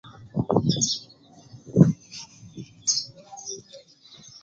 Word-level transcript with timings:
Kotsi 0.49 0.93